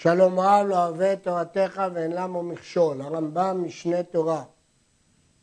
שלום 0.00 0.40
רב 0.40 0.66
לא 0.66 0.86
אוהב 0.86 1.00
את 1.00 1.22
תורתך 1.22 1.82
ואין 1.94 2.12
למה 2.12 2.42
מכשול, 2.42 3.00
הרמב"ם 3.00 3.62
משנה 3.64 4.02
תורה, 4.02 4.44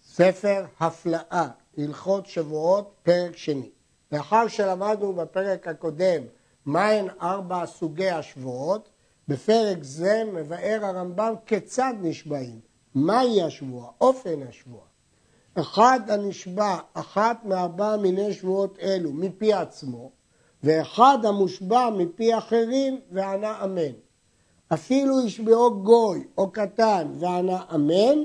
ספר 0.04 0.66
הפלאה, 0.79 1.47
הלכות 1.78 2.25
שבועות, 2.25 2.94
פרק 3.04 3.38
שני. 3.38 3.70
לאחר 4.12 4.47
שלמדנו 4.47 5.13
בפרק 5.13 5.68
הקודם 5.68 6.23
מהן 6.65 7.07
ארבע 7.21 7.65
סוגי 7.65 8.10
השבועות, 8.10 8.89
בפרק 9.28 9.78
זה 9.81 10.23
מבאר 10.33 10.79
הרמב"ם 10.81 11.33
כיצד 11.45 11.93
נשבעים, 12.01 12.59
מהי 12.95 13.41
השבועה, 13.43 13.89
אופן 14.01 14.47
השבועה. 14.49 14.87
אחד 15.55 15.99
הנשבע 16.07 16.77
אחת 16.93 17.37
מארבע 17.45 17.97
מיני 17.97 18.33
שבועות 18.33 18.79
אלו 18.79 19.11
מפי 19.13 19.53
עצמו, 19.53 20.11
ואחד 20.63 21.17
המושבע 21.23 21.89
מפי 21.89 22.37
אחרים 22.37 23.01
וענה 23.11 23.63
אמן. 23.63 24.04
אפילו 24.73 25.25
ישבעו 25.25 25.84
גוי 25.84 26.24
או 26.37 26.51
קטן 26.51 27.07
וענה 27.19 27.64
אמן, 27.75 28.24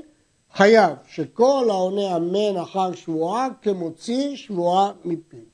חייב 0.53 0.93
שכל 1.07 1.65
העונה 1.69 2.15
אמן 2.15 2.57
אחר 2.57 2.93
שבועה 2.93 3.47
כמוציא 3.61 4.35
שבועה 4.35 4.91
מפי. 5.05 5.45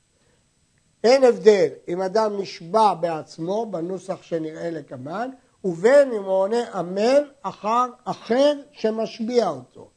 אין 1.04 1.24
הבדל 1.24 1.68
אם 1.88 2.02
אדם 2.02 2.40
נשבע 2.40 2.94
בעצמו, 2.94 3.66
בנוסח 3.70 4.22
שנראה 4.22 4.70
לקמן, 4.70 5.30
ובין 5.64 6.12
אם 6.12 6.22
הוא 6.22 6.32
עונה 6.32 6.80
אמן 6.80 7.22
אחר 7.42 7.86
אחר 8.04 8.52
שמשביע 8.72 9.48
אותו. 9.48 9.90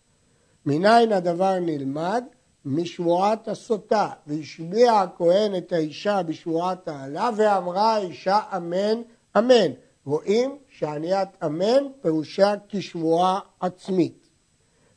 מניין 0.65 1.11
הדבר 1.11 1.59
נלמד? 1.59 2.23
משבועת 2.65 3.47
הסוטה, 3.47 4.09
והשביע 4.27 4.93
הכהן 4.93 5.55
את 5.55 5.73
האישה 5.73 6.23
בשבועת 6.23 6.87
העלה, 6.87 7.29
ואמרה 7.35 7.95
האישה 7.95 8.39
אמן 8.57 9.01
אמן. 9.37 9.71
רואים 10.05 10.57
שעניית 10.69 11.29
אמן 11.45 11.83
פירושה 12.01 12.53
כשבועה 12.69 13.39
עצמית. 13.59 14.27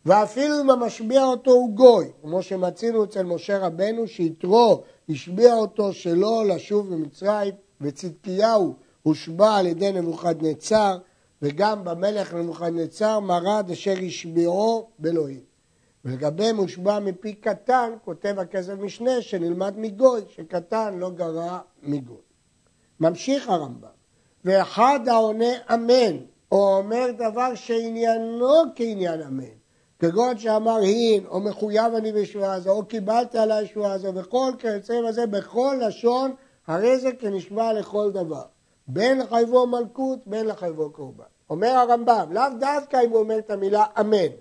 ואפילו 0.07 0.61
אם 0.61 0.71
המשביע 0.71 1.25
אותו 1.25 1.51
הוא 1.51 1.71
גוי, 1.71 2.11
כמו 2.23 2.43
שמצינו 2.43 3.05
אצל 3.05 3.23
משה 3.23 3.59
רבנו, 3.59 4.07
שיתרו 4.07 4.83
השביע 5.09 5.55
אותו 5.55 5.93
שלא 5.93 6.45
לשוב 6.47 6.95
במצרים, 6.95 7.55
וצדקיהו 7.81 8.75
הושבע 9.03 9.55
על 9.55 9.67
ידי 9.67 9.93
נבוכדנצר, 9.93 10.99
וגם 11.43 11.85
במלך 11.85 12.35
נבוכדנצר 12.35 13.21
מרד 13.21 13.71
אשר 13.73 13.95
השביעו 14.07 14.89
באלוהים. 14.99 15.41
ולגבי 16.05 16.53
מושבע 16.53 16.99
מפי 16.99 17.33
קטן, 17.33 17.93
כותב 18.05 18.35
הכסף 18.39 18.73
משנה 18.73 19.23
שנלמד 19.23 19.75
מגוי, 19.79 20.21
שקטן 20.29 20.99
לא 20.99 21.11
גרע 21.11 21.59
מגוי. 21.83 22.23
ממשיך 23.01 23.49
הרמב"ם, 23.49 23.89
ואחד 24.45 25.01
העונה 25.09 25.53
אמן, 25.75 26.17
או 26.53 26.77
אומר 26.77 27.07
דבר 27.19 27.55
שעניינו 27.55 28.63
כעניין 28.75 29.23
אמן, 29.23 29.55
כגון 29.99 30.39
שאמר 30.39 30.77
הין, 30.77 31.27
או 31.27 31.41
מחויב 31.41 31.95
אני 31.95 32.13
בשבועה 32.13 32.55
הזו, 32.55 32.71
או 32.71 32.85
קיבלתי 32.85 33.39
עליי 33.39 33.67
שבועה 33.67 33.93
הזו, 33.93 34.15
וכל 34.15 34.53
כיוצא 34.59 35.01
בזה, 35.09 35.27
בכל 35.27 35.77
לשון, 35.81 36.35
הרי 36.67 36.99
זה 36.99 37.13
כנשבע 37.13 37.73
לכל 37.73 38.11
דבר. 38.11 38.43
בין 38.87 39.19
לחייבו 39.19 39.67
מלכות, 39.67 40.19
בין 40.27 40.47
לחייבו 40.47 40.91
קורבן. 40.91 41.25
אומר 41.51 41.69
הרמב"ם, 41.69 42.33
לאו 42.33 42.43
דווקא 42.61 43.01
אם 43.05 43.11
הוא 43.11 43.19
אומר 43.19 43.39
את 43.39 43.51
המילה 43.51 43.85
אמן, 44.01 44.33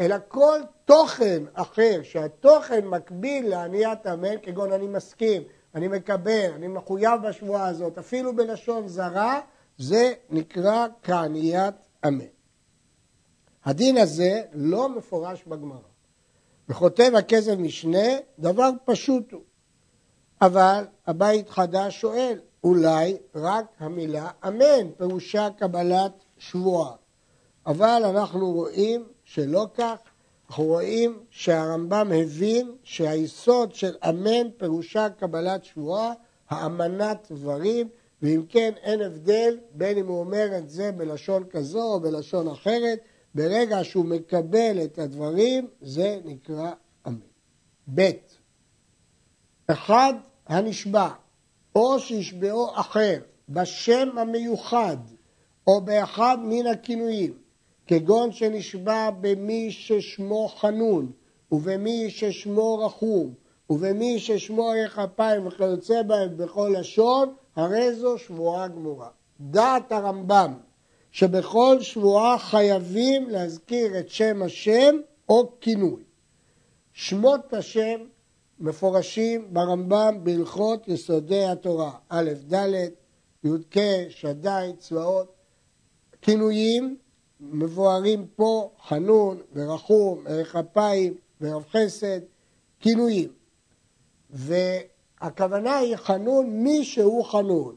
אלא 0.00 0.16
כל 0.28 0.60
תוכן 0.84 1.42
אחר, 1.54 2.00
שהתוכן 2.02 2.86
מקביל 2.86 3.48
לעניית 3.48 4.06
אמן, 4.06 4.36
כגון 4.42 4.72
אני 4.72 4.86
מסכים, 4.86 5.42
אני 5.74 5.88
מקבל, 5.88 6.50
אני 6.54 6.68
מחויב 6.68 7.22
בשבועה 7.28 7.66
הזאת, 7.66 7.98
אפילו 7.98 8.36
בלשון 8.36 8.88
זרה, 8.88 9.40
זה 9.78 10.12
נקרא 10.30 10.86
כעניית 11.02 11.74
אמן. 12.06 12.24
הדין 13.64 13.96
הזה 13.96 14.42
לא 14.52 14.88
מפורש 14.88 15.44
בגמרא. 15.44 15.78
וכותב 16.68 17.12
הכסף 17.18 17.54
משנה, 17.58 18.08
דבר 18.38 18.70
פשוט 18.84 19.32
הוא. 19.32 19.42
אבל 20.40 20.84
הבית 21.06 21.50
חדש 21.50 22.00
שואל, 22.00 22.40
אולי 22.64 23.16
רק 23.34 23.64
המילה 23.78 24.30
אמן, 24.48 24.90
פירושה 24.96 25.48
קבלת 25.58 26.12
שבועה. 26.38 26.92
אבל 27.66 28.02
אנחנו 28.04 28.52
רואים 28.52 29.04
שלא 29.24 29.66
כך, 29.74 29.96
אנחנו 30.48 30.64
רואים 30.64 31.18
שהרמב"ם 31.30 32.12
הבין 32.14 32.76
שהיסוד 32.82 33.74
של 33.74 33.96
אמן 34.08 34.50
פירושה 34.56 35.08
קבלת 35.10 35.64
שבועה, 35.64 36.12
האמנת 36.48 37.26
דברים, 37.30 37.88
ואם 38.22 38.42
כן 38.48 38.72
אין 38.82 39.00
הבדל 39.00 39.58
בין 39.72 39.98
אם 39.98 40.06
הוא 40.06 40.20
אומר 40.20 40.58
את 40.58 40.70
זה 40.70 40.92
בלשון 40.92 41.44
כזו 41.50 41.82
או 41.82 42.00
בלשון 42.00 42.48
אחרת, 42.48 42.98
ברגע 43.34 43.84
שהוא 43.84 44.04
מקבל 44.04 44.84
את 44.84 44.98
הדברים 44.98 45.68
זה 45.80 46.18
נקרא 46.24 46.72
אמן. 47.06 47.16
ב. 47.94 48.10
אחד 49.66 50.14
הנשבע 50.46 51.08
או 51.74 52.00
שישבעו 52.00 52.70
אחר 52.74 53.18
בשם 53.48 54.18
המיוחד 54.18 54.96
או 55.66 55.80
באחד 55.80 56.38
מן 56.42 56.66
הכינויים 56.66 57.43
כגון 57.86 58.32
שנשבע 58.32 59.10
במי 59.20 59.70
ששמו 59.70 60.48
חנון, 60.48 61.12
ובמי 61.52 62.10
ששמו 62.10 62.78
רחום, 62.78 63.34
ובמי 63.70 64.18
ששמו 64.18 64.70
ערך 64.70 64.98
אפיים 64.98 65.46
וכיוצא 65.46 66.02
בהם 66.02 66.36
בכל 66.36 66.74
לשון, 66.78 67.34
הרי 67.56 67.94
זו 67.94 68.18
שבועה 68.18 68.68
גמורה. 68.68 69.08
דעת 69.40 69.92
הרמב"ם 69.92 70.54
שבכל 71.12 71.76
שבועה 71.80 72.38
חייבים 72.38 73.30
להזכיר 73.30 73.98
את 73.98 74.08
שם 74.08 74.42
השם 74.42 74.96
או 75.28 75.52
כינוי. 75.60 76.02
שמות 76.92 77.52
השם 77.52 78.00
מפורשים 78.60 79.54
ברמב"ם 79.54 80.18
בהלכות 80.22 80.88
יסודי 80.88 81.44
התורה, 81.44 81.92
א', 82.08 82.30
ד', 82.52 82.72
י"ק, 83.44 83.74
שדי, 84.08 84.70
צבאות, 84.78 85.34
כינויים 86.22 86.96
מבוארים 87.52 88.26
פה 88.36 88.70
חנון 88.88 89.40
ורחום, 89.52 90.26
ערך 90.26 90.56
אפיים 90.56 91.14
ורב 91.40 91.64
חסד, 91.70 92.20
כינויים. 92.80 93.28
והכוונה 94.30 95.76
היא 95.76 95.96
חנון 95.96 96.50
מי 96.50 96.84
שהוא 96.84 97.24
חנון. 97.24 97.76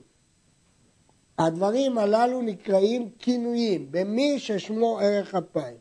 הדברים 1.37 1.97
הללו 1.97 2.41
נקראים 2.41 3.09
כינויים, 3.19 3.87
במי 3.91 4.39
ששמו 4.39 4.99
ערך 4.99 5.35
אפיים. 5.35 5.77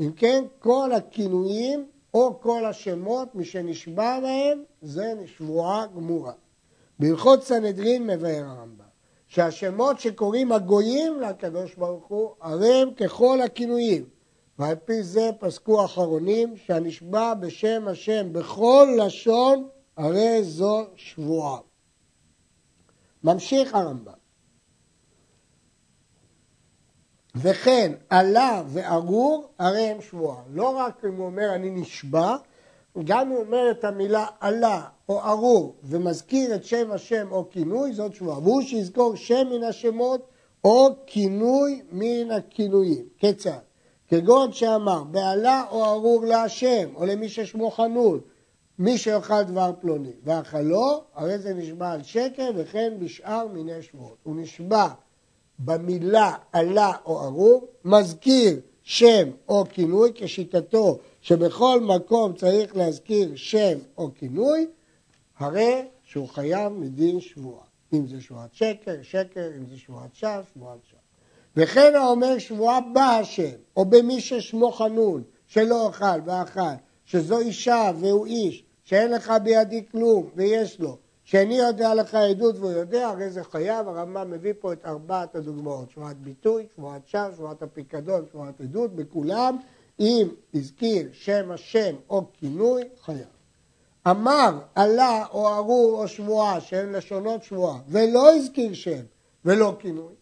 אם 0.00 0.12
כן, 0.16 0.44
כל 0.58 0.92
הכינויים 0.92 1.86
או 2.14 2.40
כל 2.40 2.64
השמות, 2.64 3.34
מי 3.34 3.44
שנשבע 3.44 4.20
בהם, 4.20 4.62
זה 4.82 5.14
שבועה 5.26 5.86
גמורה. 5.86 6.32
בהלכות 6.98 7.42
סנהדרין 7.42 8.06
מבאר 8.06 8.44
הרמב"ם. 8.44 8.91
שהשמות 9.32 10.00
שקוראים 10.00 10.52
הגויים 10.52 11.20
לקדוש 11.20 11.74
ברוך 11.74 12.06
הוא, 12.06 12.34
הרי 12.40 12.74
הם 12.74 12.94
ככל 12.94 13.40
הכינויים. 13.40 14.04
ועל 14.58 14.74
פי 14.74 15.02
זה 15.02 15.30
פסקו 15.40 15.84
אחרונים 15.84 16.56
שהנשבע 16.56 17.34
בשם 17.34 17.88
השם 17.88 18.32
בכל 18.32 18.88
לשון, 18.98 19.68
הרי 19.96 20.44
זו 20.44 20.86
שבועה. 20.96 21.58
ממשיך 23.24 23.74
הרמב"ם. 23.74 24.12
וכן 27.34 27.92
עלה 28.10 28.62
וארור, 28.66 29.48
הרי 29.58 29.82
הם 29.82 30.00
שבועה. 30.00 30.42
לא 30.50 30.76
רק 30.76 31.04
אם 31.04 31.16
הוא 31.16 31.26
אומר 31.26 31.54
אני 31.54 31.70
נשבע, 31.70 32.36
גם 33.04 33.28
הוא 33.28 33.38
אומר 33.38 33.70
את 33.70 33.84
המילה 33.84 34.26
עלה 34.40 34.82
או 35.08 35.20
ארור 35.20 35.76
ומזכיר 35.82 36.54
את 36.54 36.64
שם 36.64 36.92
השם 36.92 37.28
או 37.30 37.50
כינוי, 37.50 37.92
זאת 37.92 38.14
שבועה. 38.14 38.38
והוא 38.38 38.62
שיזכור 38.62 39.16
שם 39.16 39.48
מן 39.50 39.62
השמות 39.62 40.26
או 40.64 40.88
כינוי 41.06 41.82
מן 41.92 42.30
הכינויים. 42.30 43.04
כיצד? 43.18 43.58
כגון 44.08 44.52
שאמר, 44.52 45.04
בעלה 45.04 45.64
או 45.70 45.84
ארור 45.84 46.24
להשם, 46.24 46.88
או 46.94 47.06
למי 47.06 47.28
ששמו 47.28 47.70
חנון, 47.70 48.20
מי 48.78 48.98
שאוכל 48.98 49.42
דבר 49.42 49.70
פלוני, 49.80 50.12
ואכלו, 50.24 51.02
הרי 51.14 51.38
זה 51.38 51.54
נשבע 51.54 51.90
על 51.90 52.02
שקר, 52.02 52.50
וכן 52.56 52.92
בשאר 52.98 53.46
מיני 53.46 53.82
שבועות. 53.82 54.16
הוא 54.22 54.36
נשבע 54.36 54.86
במילה 55.58 56.34
עלה 56.52 56.92
או 57.06 57.24
ארור, 57.24 57.66
מזכיר 57.84 58.60
שם 58.82 59.30
או 59.48 59.64
כינוי, 59.70 60.10
כשיטתו 60.14 60.98
שבכל 61.22 61.80
מקום 61.80 62.34
צריך 62.34 62.76
להזכיר 62.76 63.36
שם 63.36 63.78
או 63.98 64.10
כינוי, 64.14 64.66
הרי 65.38 65.88
שהוא 66.02 66.28
חייב 66.28 66.72
מדין 66.72 67.20
שבועה. 67.20 67.64
אם 67.92 68.06
זה 68.06 68.20
שבועת 68.20 68.54
שקר, 68.54 69.02
שקר, 69.02 69.48
אם 69.58 69.66
זה 69.66 69.78
שבועת 69.78 70.14
שווא, 70.14 70.42
שבועת 70.54 70.78
שווא. 70.84 71.00
וכן 71.56 71.94
האומר 71.94 72.38
שבועה 72.38 72.80
בה 72.92 73.04
השם, 73.04 73.56
או 73.76 73.84
במי 73.84 74.20
ששמו 74.20 74.72
חנון, 74.72 75.22
שלא 75.46 75.90
אכל 75.90 76.20
ואכל, 76.24 76.60
שזו 77.04 77.38
אישה 77.38 77.90
והוא 78.00 78.26
איש, 78.26 78.64
שאין 78.84 79.10
לך 79.10 79.32
בידי 79.42 79.86
כלום 79.90 80.30
ויש 80.34 80.80
לו, 80.80 80.98
שאיני 81.24 81.54
יודע 81.54 81.94
לך 81.94 82.14
עדות 82.14 82.58
והוא 82.58 82.72
יודע, 82.72 83.08
הרי 83.08 83.30
זה 83.30 83.44
חייב, 83.44 83.88
הרמב"ם 83.88 84.30
מביא 84.30 84.52
פה 84.60 84.72
את 84.72 84.84
ארבעת 84.84 85.34
הדוגמאות, 85.34 85.90
שבועת 85.90 86.16
ביטוי, 86.16 86.66
שבועת 86.76 87.08
שווא, 87.08 87.32
שבועת 87.36 87.62
הפיקדון, 87.62 88.24
שבועת 88.32 88.60
עדות, 88.60 88.96
בכולם, 88.96 89.56
אם 90.00 90.28
הזכיר 90.54 91.08
שם 91.12 91.50
השם 91.50 91.94
או 92.10 92.24
כינוי, 92.32 92.82
חייב. 93.02 93.26
אמר, 94.10 94.58
עלה 94.74 95.24
או 95.32 95.48
ארור 95.54 96.02
או 96.02 96.08
שבועה, 96.08 96.60
שהן 96.60 96.92
לשונות 96.92 97.42
שבועה, 97.42 97.78
ולא 97.88 98.34
הזכיר 98.34 98.74
שם 98.74 99.02
ולא 99.44 99.76
כינוי, 99.78 100.12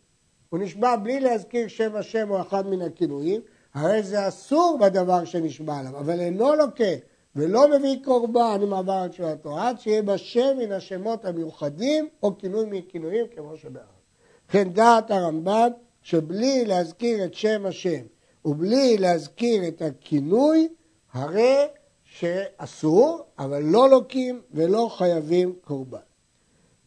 הוא 0.49 0.61
נשבע 0.61 0.97
בלי 0.97 1.21
להזכיר 1.21 1.69
שם 1.69 1.97
השם 1.97 2.31
או 2.31 2.41
אחד 2.41 2.67
מן 2.67 2.83
הכינויים, 2.83 3.41
הרי 3.75 4.03
זה 4.03 4.29
אסור 4.29 4.79
בדבר 4.81 5.25
שנשבע 5.25 5.79
עליו, 5.79 5.99
אבל 5.99 6.21
אינו 6.21 6.55
לוקה 6.55 6.95
ולא 7.37 7.79
מביא 7.79 7.97
קורבן 8.05 8.59
עם 8.63 8.73
עבר 8.73 9.07
את 9.07 9.11
תשובתו, 9.11 9.59
עד 9.59 9.81
שיהיה 9.81 10.03
בשם 10.03 10.57
מן 10.59 10.73
השמות 10.73 11.25
המיוחדים 11.25 12.09
או 12.23 12.39
כינוי 12.39 12.65
מכינויים 12.71 13.27
כמו 13.35 13.57
שבארץ. 13.57 13.87
וכן 14.49 14.73
דעת 14.73 15.11
הרמב"ם 15.11 15.69
שבלי 16.03 16.65
להזכיר 16.65 17.25
את 17.25 17.35
שם 17.35 17.67
השם 17.67 18.03
ובלי 18.45 18.97
להזכיר 18.99 19.69
את 19.69 19.83
הכינוי, 19.83 20.69
הרי 21.13 21.67
שאסור, 22.05 23.25
אבל 23.39 23.63
לא 23.63 23.91
לוקים 23.91 24.41
ולא 24.51 24.91
חייבים 24.97 25.55
קורבן. 25.65 25.99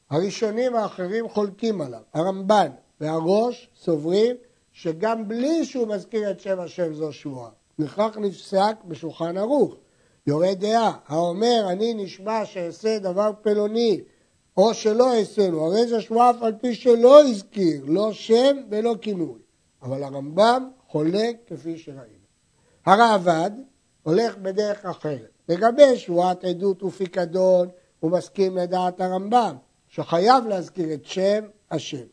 הראשונים 0.10 0.76
האחרים 0.76 1.30
חולקים 1.30 1.82
עליו. 1.82 2.02
הרמב"ן 2.14 2.68
והראש 3.02 3.70
סוברים 3.76 4.36
שגם 4.72 5.28
בלי 5.28 5.66
שהוא 5.66 5.88
מזכיר 5.88 6.32
את 6.32 6.40
שם 6.40 6.60
השם 6.60 6.94
זו 6.94 7.14
שבועה. 7.14 7.50
לכך 7.80 8.18
נפסק 8.18 8.76
בשולחן 8.88 9.38
ערוך. 9.38 9.76
יורה 10.28 10.54
דעה 10.54 10.98
האומר 11.08 11.66
אני 11.70 11.94
נשבע 11.94 12.46
שאעשה 12.46 13.00
דבר 13.00 13.32
פלוני 13.42 14.02
או 14.58 14.74
שלא 14.74 15.14
אעשנו, 15.14 15.66
הרי 15.66 15.88
זה 15.88 16.02
שבועה 16.02 16.30
אף 16.30 16.42
על 16.42 16.54
פי 16.62 16.76
שלא 16.76 17.24
הזכיר, 17.24 17.84
לא 17.86 18.14
שם 18.14 18.58
ולא 18.70 18.96
כינוי. 19.02 19.40
אבל 19.82 20.04
הרמב"ם 20.04 20.70
חולק 20.94 21.36
כפי 21.48 21.78
שראינו. 21.78 22.24
הרעב"ד 22.86 23.52
הולך 24.04 24.38
בדרך 24.38 24.86
אחרת. 24.86 25.30
לגבי 25.50 25.98
שבועת 25.98 26.44
עדות 26.44 26.84
ופיקדון 26.84 27.70
הוא 28.00 28.12
מסכים 28.12 28.58
לדעת 28.58 29.02
הרמב"ם 29.02 29.56
שחייב 29.88 30.48
להזכיר 30.48 30.94
את 30.94 31.06
שם 31.06 31.44
השם. 31.72 32.06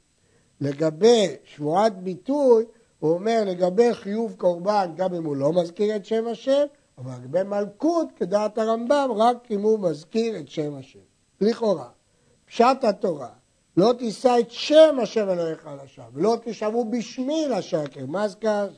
לגבי 0.60 1.36
שבועת 1.44 2.02
ביטוי 2.02 2.64
הוא 2.98 3.12
אומר 3.12 3.42
לגבי 3.46 3.94
חיוב 3.94 4.34
קורבן 4.38 4.92
גם 4.96 5.14
אם 5.14 5.24
הוא 5.24 5.36
לא 5.36 5.52
מזכיר 5.52 5.96
את 5.96 6.04
שם 6.04 6.26
השם 6.26 6.64
אבל 6.98 7.12
לגבי 7.22 7.42
מלכות 7.42 8.08
כדעת 8.16 8.58
הרמב"ם 8.58 9.10
רק 9.16 9.50
אם 9.50 9.62
הוא 9.62 9.78
מזכיר 9.78 10.38
את 10.38 10.48
שם 10.48 10.74
השם. 10.74 10.98
לכאורה, 11.40 11.88
פשט 12.46 12.84
התורה 12.84 13.39
לא 13.80 13.92
תישא 13.98 14.36
את 14.40 14.50
שם 14.50 14.96
השם 15.02 15.30
אלוהיך 15.30 15.68
לשווא, 15.84 16.04
ולא 16.12 16.36
תשבו 16.44 16.84
בשמי 16.84 17.46
לשקר, 17.48 18.06
מה 18.06 18.26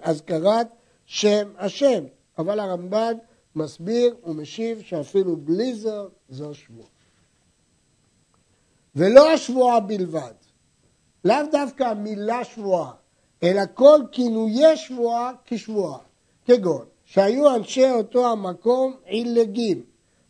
אזכרת 0.03 0.67
שם 1.07 1.53
השם? 1.59 2.05
אבל 2.39 2.61
הרמב"ן 2.61 3.15
מסביר 3.57 4.17
ומשיב 4.25 4.83
שאפילו 4.83 5.37
בלי 5.37 5.75
זו, 5.75 6.09
זו 6.29 6.55
שבועה. 6.55 6.89
ולא 8.97 9.33
השבועה 9.33 9.81
בלבד, 9.81 10.35
לאו 11.25 11.37
דווקא 11.53 11.85
המילה 11.85 12.45
שבועה, 12.45 12.93
אלא 13.43 13.63
כל 13.75 14.01
כינויי 14.13 14.77
שבועה 14.77 15.33
כשבועה, 15.45 15.99
כגון 16.45 16.87
שהיו 17.05 17.55
אנשי 17.55 17.91
אותו 17.91 18.33
המקום 18.33 18.97
עילגים, 19.05 19.83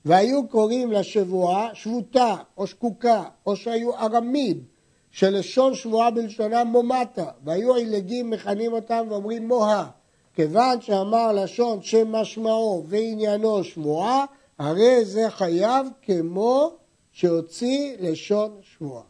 והיו 0.05 0.49
קוראים 0.49 0.93
לשבועה 0.93 1.75
שבותה 1.75 2.37
או 2.57 2.67
שקוקה, 2.67 3.23
או 3.47 3.57
שהיו 3.57 3.97
ארמים, 3.97 4.65
שלשון 5.11 5.75
שבועה 5.75 6.11
בלשונם 6.11 6.67
מומטה, 6.67 7.27
והיו 7.45 7.75
עילגים 7.75 8.31
מכנים 8.31 8.73
אותם 8.73 9.07
ואומרים 9.09 9.49
מוהה. 9.49 9.91
כיוון 10.35 10.81
שאמר 10.81 11.33
לשון 11.33 11.83
שמשמעו 11.83 12.85
ועניינו 12.87 13.65
שבועה, 13.65 14.25
הרי 14.59 15.05
זה 15.05 15.31
חייב 15.31 15.87
כמו 16.03 16.71
שהוציא 17.13 17.97
לשון 18.01 18.59
שבועה. 18.63 19.03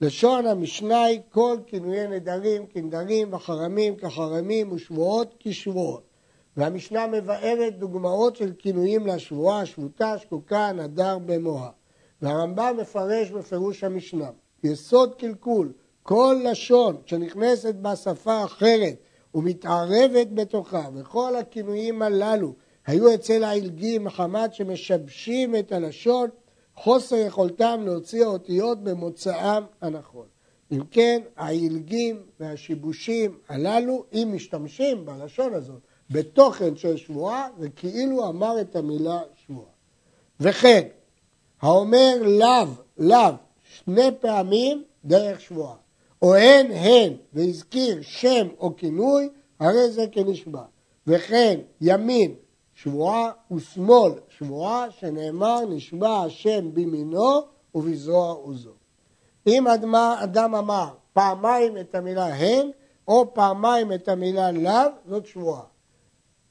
לשון 0.00 0.46
המשנה 0.46 1.04
היא 1.04 1.20
כל 1.30 1.56
כינויי 1.66 2.08
נדרים 2.08 2.66
כנדרים 2.66 3.32
וחרמים 3.32 3.96
כחרמים 3.96 4.72
ושבועות 4.72 5.34
כשבועות. 5.40 6.03
והמשנה 6.56 7.06
מבארת 7.06 7.78
דוגמאות 7.78 8.36
של 8.36 8.52
כינויים 8.58 9.06
לשבועה, 9.06 9.66
שבותה, 9.66 10.18
שקוקה, 10.18 10.72
נדר 10.72 11.18
במוה. 11.18 11.70
והרמב"ם 12.22 12.76
מפרש 12.80 13.30
בפירוש 13.30 13.84
המשנה, 13.84 14.30
יסוד 14.64 15.14
קלקול, 15.14 15.72
כל 16.02 16.36
לשון 16.44 16.96
שנכנסת 17.06 17.74
בשפה 17.74 18.44
אחרת 18.44 18.96
ומתערבת 19.34 20.26
בתוכה, 20.34 20.88
וכל 20.94 21.36
הכינויים 21.36 22.02
הללו 22.02 22.54
היו 22.86 23.14
אצל 23.14 23.44
העילגים 23.44 24.04
מחמת 24.04 24.54
שמשבשים 24.54 25.56
את 25.56 25.72
הלשון, 25.72 26.28
חוסר 26.76 27.16
יכולתם 27.16 27.80
להוציא 27.84 28.24
האותיות 28.24 28.84
במוצאם 28.84 29.62
הנכון. 29.80 30.26
אם 30.72 30.80
כן, 30.90 31.22
העילגים 31.36 32.22
והשיבושים 32.40 33.38
הללו, 33.48 34.04
אם 34.12 34.30
משתמשים 34.34 35.06
בלשון 35.06 35.54
הזאת 35.54 35.80
בתוכן 36.10 36.76
של 36.76 36.96
שבועה, 36.96 37.48
וכאילו 37.58 38.28
אמר 38.28 38.60
את 38.60 38.76
המילה 38.76 39.20
שבועה. 39.46 39.68
וכן, 40.40 40.88
האומר 41.62 42.14
לאו, 42.22 42.66
לאו, 42.98 43.32
שני 43.62 44.10
פעמים 44.20 44.84
דרך 45.04 45.40
שבועה, 45.40 45.74
או 46.22 46.34
הן 46.34 46.70
הן, 46.70 47.12
והזכיר 47.32 48.02
שם 48.02 48.48
או 48.58 48.76
כינוי, 48.76 49.28
הרי 49.60 49.90
זה 49.90 50.06
כנשבע. 50.12 50.62
וכן, 51.06 51.60
ימין, 51.80 52.34
שבועה, 52.74 53.30
ושמאל, 53.52 54.12
שבועה, 54.28 54.90
שנאמר 54.90 55.60
נשבע 55.68 56.18
השם 56.18 56.74
בימינו 56.74 57.40
ובזרוע 57.74 58.32
עוזו. 58.32 58.72
אם 59.46 59.66
אדם 60.22 60.54
אמר 60.54 60.88
פעמיים 61.12 61.78
את 61.78 61.94
המילה 61.94 62.26
הן, 62.26 62.70
או 63.08 63.34
פעמיים 63.34 63.92
את 63.92 64.08
המילה 64.08 64.52
לאו, 64.52 64.90
זאת 65.08 65.26
שבועה. 65.26 65.73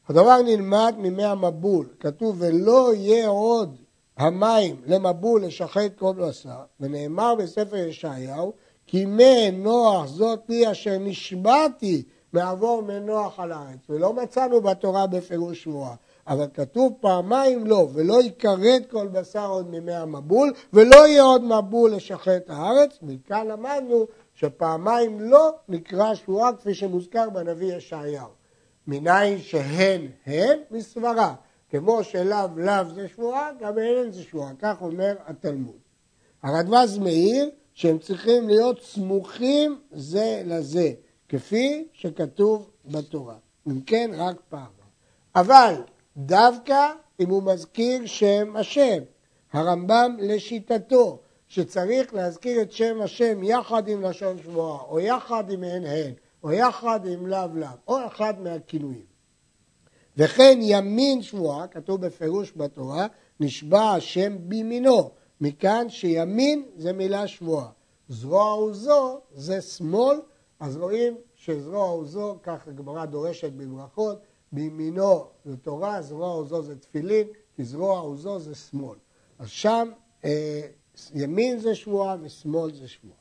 הדבר 0.09 0.41
נלמד 0.41 0.95
ממי 0.97 1.23
המבול, 1.23 1.87
כתוב 1.99 2.35
ולא 2.39 2.93
יהיה 2.93 3.27
עוד 3.27 3.75
המים 4.17 4.75
למבול 4.85 5.45
לשחט 5.45 5.97
כל 5.97 6.13
בשר, 6.13 6.63
ונאמר 6.79 7.35
בספר 7.35 7.75
ישעיהו 7.75 8.53
כי 8.87 9.05
מי 9.05 9.51
נוח 9.51 10.05
זאת 10.05 10.39
לי 10.49 10.71
אשר 10.71 10.97
נשבעתי 10.99 12.03
מעבור 12.33 12.81
מנוח 12.81 13.39
על 13.39 13.51
הארץ, 13.51 13.79
ולא 13.89 14.13
מצאנו 14.13 14.61
בתורה 14.61 15.07
בפירוש 15.07 15.63
שבועה, 15.63 15.95
אבל 16.27 16.47
כתוב 16.53 16.93
פעמיים 16.99 17.67
לא, 17.67 17.87
ולא 17.93 18.19
יכרת 18.21 18.91
כל 18.91 19.07
בשר 19.07 19.49
עוד 19.49 19.67
ממי 19.69 19.93
המבול, 19.93 20.53
ולא 20.73 21.07
יהיה 21.07 21.23
עוד 21.23 21.43
מבול 21.43 21.91
לשחט 21.95 22.49
הארץ, 22.49 22.99
מכאן 23.01 23.47
למדנו 23.47 24.05
שפעמיים 24.33 25.19
לא 25.19 25.51
נקרא 25.69 26.15
שבועה 26.15 26.53
כפי 26.53 26.73
שמוזכר 26.73 27.29
בנביא 27.29 27.75
ישעיהו. 27.75 28.42
מניין 28.87 29.39
שהן 29.39 30.07
הן 30.25 30.59
מסברה, 30.71 31.35
כמו 31.69 32.03
שלאו 32.03 32.47
לאו 32.57 32.93
זה 32.95 33.07
שבועה, 33.07 33.49
גם 33.59 33.77
הן 33.77 34.11
זה 34.11 34.23
שבועה, 34.23 34.51
כך 34.59 34.81
אומר 34.81 35.15
התלמוד. 35.25 35.77
הרדווז 36.43 36.97
מעיר 36.97 37.49
שהם 37.73 37.99
צריכים 37.99 38.49
להיות 38.49 38.81
סמוכים 38.81 39.79
זה 39.91 40.41
לזה, 40.45 40.91
כפי 41.29 41.87
שכתוב 41.93 42.69
בתורה. 42.85 43.35
אם 43.67 43.81
כן, 43.81 44.11
רק 44.13 44.35
פעם. 44.49 44.71
אבל 45.35 45.73
דווקא 46.17 46.91
אם 47.19 47.29
הוא 47.29 47.43
מזכיר 47.43 48.05
שם 48.05 48.55
השם, 48.55 49.03
הרמב"ם 49.53 50.17
לשיטתו, 50.19 51.19
שצריך 51.47 52.13
להזכיר 52.13 52.61
את 52.61 52.71
שם 52.71 53.01
השם 53.01 53.43
יחד 53.43 53.87
עם 53.87 54.01
לשון 54.01 54.37
שבועה, 54.43 54.81
או 54.81 54.99
יחד 54.99 55.51
עם 55.51 55.63
הן 55.63 55.85
הן, 55.85 56.11
או 56.43 56.51
יחד 56.51 57.05
עם 57.05 57.27
לאו 57.27 57.47
לאו, 57.53 57.67
או 57.87 58.07
אחד 58.07 58.41
מהכינויים. 58.41 59.05
וכן 60.17 60.59
ימין 60.61 61.21
שבועה, 61.21 61.67
כתוב 61.67 62.05
בפירוש 62.05 62.53
בתורה, 62.55 63.07
נשבע 63.39 63.91
השם 63.91 64.35
בימינו, 64.39 65.09
מכאן 65.41 65.89
שימין 65.89 66.65
זה 66.75 66.93
מילה 66.93 67.27
שבועה. 67.27 67.69
זרוע 68.09 68.51
עוזו 68.51 69.19
זה 69.33 69.61
שמאל, 69.61 70.17
אז 70.59 70.77
רואים 70.77 71.17
שזרוע 71.35 71.89
עוזו, 71.89 72.37
כך 72.43 72.67
הגמרא 72.67 73.05
דורשת 73.05 73.51
בברכות, 73.51 74.17
בימינו 74.51 75.25
זה 75.45 75.57
תורה, 75.57 76.01
זרוע 76.01 76.29
עוזו 76.29 76.61
זה 76.61 76.75
תפילין, 76.79 77.27
כי 77.55 77.63
זרוע 77.63 77.99
עוזו 77.99 78.39
זה 78.39 78.55
שמאל. 78.55 78.97
אז 79.39 79.49
שם 79.49 79.89
אה, 80.25 80.61
ימין 81.13 81.59
זה 81.59 81.75
שבועה 81.75 82.15
ושמאל 82.21 82.73
זה 82.73 82.87
שבועה. 82.87 83.17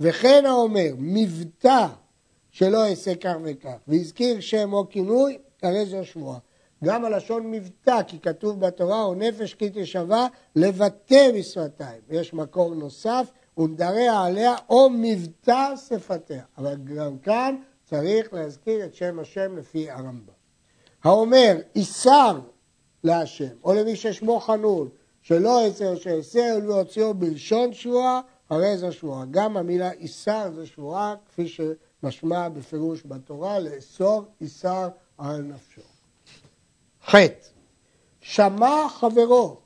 וכן 0.00 0.44
האומר, 0.46 0.90
מבטא 0.98 1.86
שלא 2.50 2.88
אעשה 2.88 3.14
כך 3.14 3.34
וכך, 3.44 3.76
והזכיר 3.88 4.40
שם 4.40 4.72
או 4.72 4.88
כינוי, 4.88 5.38
הרי 5.62 5.86
זו 5.86 6.04
שבועה. 6.04 6.38
גם 6.84 7.04
הלשון 7.04 7.50
מבטא, 7.50 8.02
כי 8.06 8.18
כתוב 8.18 8.60
בתורה, 8.60 9.02
או 9.02 9.14
נפש 9.14 9.54
כי 9.54 9.70
תשווה, 9.74 10.26
לבטא 10.56 11.30
בשפתיים. 11.34 12.00
יש 12.10 12.34
מקור 12.34 12.74
נוסף, 12.74 13.30
ונדרע 13.58 14.24
עליה, 14.24 14.54
או 14.70 14.90
מבטא 14.90 15.74
שפתיה. 15.88 16.42
אבל 16.58 16.76
גם 16.84 17.18
כאן 17.18 17.56
צריך 17.84 18.32
להזכיר 18.32 18.84
את 18.84 18.94
שם 18.94 19.18
השם 19.18 19.56
לפי 19.56 19.90
הרמב"ם. 19.90 20.32
האומר, 21.04 21.56
איסר 21.74 22.38
להשם, 23.04 23.54
או 23.64 23.74
למי 23.74 23.96
ששמו 23.96 24.40
חנון, 24.40 24.88
שלא 25.22 25.60
יצא 25.66 25.88
או 25.88 25.96
שיצא 25.96 26.54
ולהוציאו 26.56 27.14
בלשון 27.14 27.72
שבועה, 27.72 28.20
הרי 28.50 28.76
זו 28.76 28.92
שבועה. 28.92 29.24
גם 29.30 29.56
המילה 29.56 29.92
איסר 29.92 30.50
זו 30.54 30.66
שבועה, 30.66 31.14
כפי 31.28 31.48
שמשמע 32.02 32.48
בפירוש 32.48 33.02
בתורה, 33.06 33.58
לאסור 33.58 34.24
איסר 34.40 34.88
על 35.18 35.42
נפשו. 35.42 35.80
ח' 37.10 37.14
שמע 38.20 38.88
חברו 38.88 39.56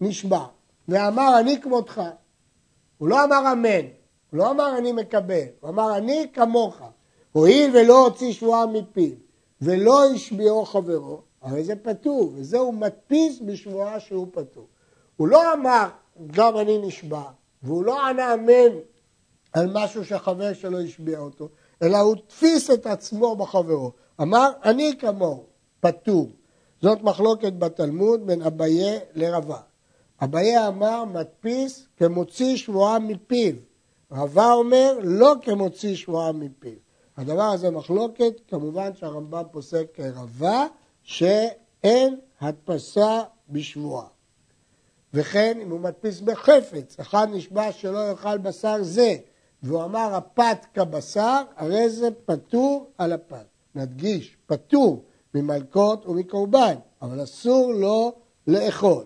נשבע 0.00 0.44
ואמר 0.88 1.40
אני 1.40 1.60
כמותך. 1.62 2.02
הוא 2.98 3.08
לא 3.08 3.24
אמר 3.24 3.52
אמן, 3.52 3.86
הוא 4.30 4.38
לא 4.38 4.50
אמר 4.50 4.78
אני 4.78 4.92
מקבל, 4.92 5.44
הוא 5.60 5.70
אמר 5.70 5.96
אני 5.96 6.26
כמוך. 6.32 6.82
הואיל 7.32 7.76
ולא 7.76 8.04
הוציא 8.04 8.32
שבועה 8.32 8.66
מפיו 8.66 9.12
ולא 9.60 10.04
השביעו 10.04 10.64
חברו, 10.64 11.22
הרי 11.42 11.64
זה 11.64 11.76
פטור, 11.76 12.32
וזה 12.34 12.58
הוא 12.58 12.74
מדפיס 12.74 13.40
בשבועה 13.46 14.00
שהוא 14.00 14.26
פטור. 14.32 14.66
הוא 15.16 15.28
לא 15.28 15.52
אמר 15.52 15.88
גם 16.26 16.58
אני 16.58 16.78
נשבע, 16.78 17.22
והוא 17.62 17.84
לא 17.84 18.06
ענה 18.06 18.34
אמן 18.34 18.78
על 19.52 19.70
משהו 19.72 20.04
שהחבר 20.04 20.54
שלו 20.54 20.80
השביע 20.80 21.18
אותו, 21.18 21.48
אלא 21.82 21.98
הוא 21.98 22.16
תפיס 22.26 22.70
את 22.70 22.86
עצמו 22.86 23.36
בחברו. 23.36 23.92
אמר 24.20 24.50
אני 24.64 24.92
כמוהו, 24.98 25.44
פטור. 25.80 26.30
זאת 26.82 27.02
מחלוקת 27.02 27.52
בתלמוד 27.52 28.26
בין 28.26 28.42
אביה 28.42 28.98
לרבה. 29.14 29.60
אביה 30.22 30.68
אמר 30.68 31.04
מדפיס 31.04 31.86
כמוציא 31.96 32.56
שבועה 32.56 32.98
מפיו. 32.98 33.54
רבה 34.12 34.52
אומר 34.52 34.98
לא 35.02 35.34
כמוציא 35.42 35.96
שבועה 35.96 36.32
מפיו. 36.32 36.84
הדבר 37.16 37.42
הזה 37.42 37.70
מחלוקת, 37.70 38.40
כמובן 38.48 38.90
שהרמב"ם 38.94 39.42
פוסק 39.50 39.86
כרבה 39.94 40.66
שאין 41.02 42.20
הדפסה 42.40 43.22
בשבועה. 43.48 44.06
וכן 45.14 45.58
אם 45.62 45.70
הוא 45.70 45.80
מדפיס 45.80 46.20
בחפץ, 46.20 47.00
אחד 47.00 47.28
נשבע 47.32 47.72
שלא 47.72 48.10
יאכל 48.10 48.38
בשר 48.38 48.76
זה, 48.82 49.16
והוא 49.64 49.84
אמר 49.84 50.14
הפת 50.14 50.66
כבשר, 50.74 51.42
הרי 51.56 51.90
זה 51.90 52.08
פטור 52.26 52.90
על 52.98 53.12
הפת. 53.12 53.46
נדגיש, 53.74 54.36
פטור 54.46 55.04
ממלקות 55.34 56.06
ומקורבן, 56.06 56.74
אבל 57.02 57.22
אסור 57.22 57.72
לו 57.72 58.12
לאכול. 58.46 59.04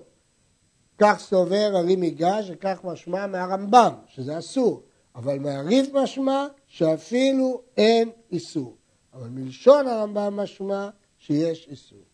כך 0.98 1.18
סובר 1.18 1.70
הרי 1.74 1.96
מיגש 1.96 2.50
וכך 2.50 2.80
משמע 2.84 3.26
מהרמב"ם, 3.26 3.92
שזה 4.06 4.38
אסור, 4.38 4.82
אבל 5.14 5.38
מהריף 5.38 5.94
משמע 5.94 6.46
שאפילו 6.66 7.62
אין 7.76 8.10
איסור. 8.32 8.76
אבל 9.14 9.28
מלשון 9.28 9.86
הרמב"ם 9.86 10.36
משמע 10.36 10.88
שיש 11.18 11.68
איסור. 11.70 12.04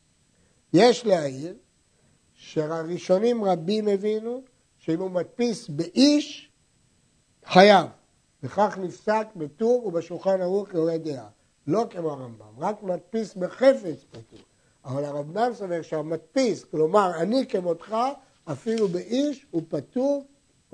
יש 0.72 1.06
להעיר 1.06 1.54
שהראשונים 2.34 3.44
רבים 3.44 3.88
הבינו 3.88 4.42
שאם 4.78 5.00
הוא 5.00 5.10
מדפיס 5.10 5.68
באיש, 5.68 6.50
חייב. 7.44 7.86
וכך 8.44 8.78
נפסק 8.82 9.26
בטור 9.36 9.86
ובשולחן 9.86 10.40
ערוך 10.40 10.74
יורה 10.74 10.98
דעה. 10.98 11.26
לא 11.66 11.84
כמו 11.90 12.10
הרמב"ם, 12.10 12.58
רק 12.58 12.82
מדפיס 12.82 13.34
בחפץ 13.34 14.04
פטור. 14.10 14.40
אבל 14.84 15.04
הרמב"ם 15.04 15.50
סובר 15.54 15.82
שהמדפיס, 15.82 16.64
כלומר 16.64 17.10
אני 17.20 17.46
כמותך, 17.46 17.96
אפילו 18.44 18.88
באיש 18.88 19.46
הוא 19.50 19.62
פטור, 19.68 20.24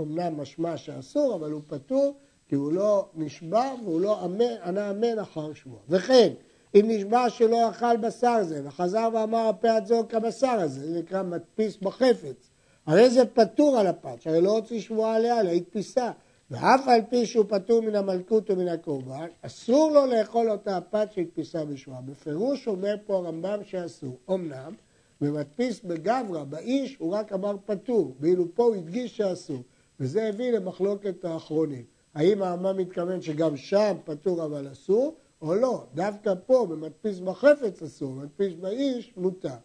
אמנם 0.01 0.41
משמע 0.41 0.77
שאסור, 0.77 1.35
אבל 1.35 1.51
הוא 1.51 1.61
פטור, 1.67 2.15
כי 2.49 2.55
הוא 2.55 2.73
לא 2.73 3.09
נשבע 3.15 3.73
והוא 3.85 4.01
לא 4.01 4.25
ענה 4.65 4.91
אמן 4.91 5.19
אחר 5.19 5.55
שבוע. 5.55 5.79
וכן, 5.89 6.33
אם 6.75 6.85
נשבע 6.89 7.31
שלא 7.31 7.71
אכל 7.71 7.97
בשר 7.97 8.43
זה, 8.43 8.61
וחזר 8.65 9.09
ואמר 9.13 9.49
הפה 9.49 9.77
עד 9.77 9.87
זו 9.87 10.05
כבשר 10.09 10.49
הזה, 10.61 10.93
זה 10.93 10.99
נקרא 10.99 11.23
מדפיס 11.23 11.77
בחפץ. 11.77 12.51
הרי 12.87 13.11
זה 13.11 13.27
פטור 13.27 13.79
על 13.79 13.87
הפת, 13.87 14.23
שהרי 14.23 14.41
לא 14.41 14.51
הוציא 14.51 14.81
שבועה 14.81 15.17
עליה, 15.17 15.43
לא 15.43 15.51
הדפיסה. 15.51 16.11
ואף 16.51 16.89
על 16.89 17.01
פי 17.11 17.27
שהוא 17.27 17.45
פטור 17.49 17.83
מן 17.83 17.95
המלכות 17.95 18.51
ומן 18.51 18.69
הקורבן, 18.69 19.27
אסור 19.43 19.91
לו 19.91 20.07
לאכול 20.07 20.51
אותה 20.51 20.77
הפת 20.77 21.09
שהדפיסה 21.15 21.65
בשבועה. 21.65 22.01
בפירוש 22.01 22.69
אומר 22.69 22.95
פה 23.07 23.17
הרמב"ם 23.17 23.65
שאסור. 23.65 24.19
אמנם, 24.31 24.75
במדפיס 25.21 25.81
בגברא, 25.85 26.45
באיש, 26.45 26.97
הוא 26.99 27.13
רק 27.13 27.33
אמר 27.33 27.57
פטור, 27.67 28.15
ואילו 28.21 28.55
פה 28.55 28.65
הוא 28.65 28.75
הדגיש 28.75 29.17
שאסור. 29.17 29.63
וזה 30.01 30.29
הביא 30.29 30.53
למחלוקת 30.53 31.25
האחרונים. 31.25 31.85
האם 32.15 32.43
הרמב"ם 32.43 32.77
מתכוון 32.77 33.23
שגם 33.23 33.57
שם 33.57 33.97
פטור 34.05 34.45
אבל 34.45 34.73
אסור, 34.73 35.15
או 35.43 35.55
לא. 35.55 35.85
דווקא 35.95 36.35
פה, 36.47 36.67
במדפיס 36.71 37.19
בחפץ 37.19 37.83
אסור, 37.83 38.15
במדפיס 38.15 38.55
באיש 38.55 39.13
מותר. 39.17 39.57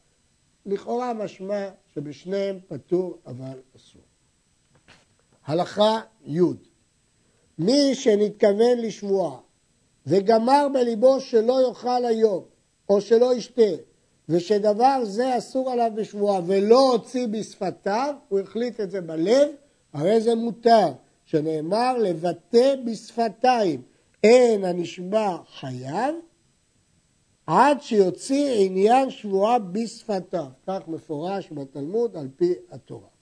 לכאורה 0.65 1.13
משמע 1.13 1.69
שבשניהם 1.93 2.59
פטור 2.67 3.17
אבל 3.25 3.59
אסור. 3.75 4.01
הלכה 5.45 6.01
י' 6.25 6.39
מי 7.59 7.95
שנתכוון 7.95 8.77
לשבועה 8.77 9.37
וגמר 10.07 10.67
בליבו 10.73 11.19
שלא 11.21 11.67
יאכל 11.67 12.05
היום 12.05 12.43
או 12.89 13.01
שלא 13.01 13.35
ישתה 13.35 13.71
ושדבר 14.29 14.99
זה 15.03 15.37
אסור 15.37 15.71
עליו 15.71 15.91
בשבועה 15.95 16.41
ולא 16.45 16.91
הוציא 16.91 17.27
בשפתיו, 17.27 18.15
הוא 18.29 18.39
החליט 18.39 18.79
את 18.79 18.91
זה 18.91 19.01
בלב, 19.01 19.49
הרי 19.93 20.21
זה 20.21 20.35
מותר, 20.35 20.91
שנאמר 21.25 21.97
לבטא 21.97 22.75
בשפתיים, 22.85 23.81
אין 24.23 24.65
הנשבע 24.65 25.37
חייב 25.59 26.15
עד 27.47 27.81
שיוציא 27.81 28.65
עניין 28.65 29.09
שבועה 29.09 29.59
בשפתיו, 29.59 30.45
כך 30.67 30.87
מפורש 30.87 31.49
בתלמוד 31.51 32.17
על 32.17 32.27
פי 32.35 32.53
התורה. 32.71 33.14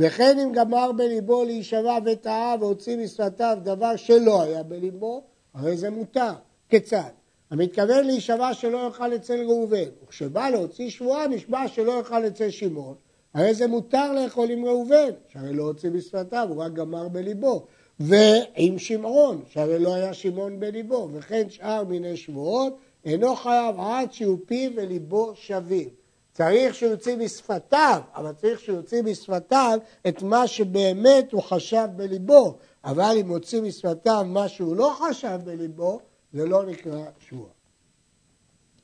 וכן 0.00 0.38
אם 0.38 0.52
גמר 0.52 0.92
בליבו 0.92 1.44
להישבע 1.44 1.98
וטעה 2.04 2.54
והוציא 2.60 2.96
משפתיו 2.96 3.58
דבר 3.62 3.96
שלא 3.96 4.42
היה 4.42 4.62
בליבו, 4.62 5.22
הרי 5.54 5.76
זה 5.76 5.90
מותר. 5.90 6.32
כיצד? 6.68 7.10
המתכוון 7.50 8.06
להישבע 8.06 8.54
שלא 8.54 8.78
יאכל 8.86 9.14
אצל 9.14 9.40
ראובן, 9.44 9.88
וכשבא 10.04 10.48
להוציא 10.48 10.90
שבועה 10.90 11.28
נשבע 11.28 11.68
שלא 11.68 11.92
יאכל 11.98 12.26
אצל 12.26 12.50
שמעון, 12.50 12.94
הרי 13.34 13.54
זה 13.54 13.66
מותר 13.66 14.12
לאכול 14.12 14.50
עם 14.50 14.64
ראובן, 14.64 15.10
שהרי 15.28 15.52
לא 15.52 15.62
הוציא 15.62 15.90
בשפתיו, 15.90 16.46
הוא 16.50 16.62
רק 16.62 16.72
גמר 16.72 17.08
בליבו. 17.08 17.66
ועם 18.00 18.78
שמעון, 18.78 19.42
שהרי 19.48 19.78
לא 19.78 19.94
היה 19.94 20.14
שמעון 20.14 20.60
בליבו, 20.60 21.08
וכן 21.12 21.50
שאר 21.50 21.84
מיני 21.84 22.16
שבועות, 22.16 22.76
אינו 23.04 23.36
חייב 23.36 23.80
עד 23.80 24.12
שיהיו 24.12 24.46
פיו 24.46 24.70
וליבו 24.76 25.32
שווים. 25.34 25.99
צריך 26.40 26.74
שיוציא 26.74 27.16
בשפתיו, 27.16 28.00
אבל 28.14 28.32
צריך 28.32 28.60
שיוציא 28.60 29.02
בשפתיו 29.02 29.78
את 30.08 30.22
מה 30.22 30.46
שבאמת 30.46 31.32
הוא 31.32 31.42
חשב 31.42 31.86
בליבו. 31.96 32.58
אבל 32.84 33.14
אם 33.20 33.28
הוציא 33.28 33.60
בשפתיו 33.60 34.24
מה 34.28 34.48
שהוא 34.48 34.76
לא 34.76 34.96
חשב 34.98 35.38
בליבו, 35.44 36.00
זה 36.32 36.46
לא 36.46 36.66
נקרא 36.66 37.04
שבועה. 37.18 37.50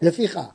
לפיכך, 0.02 0.46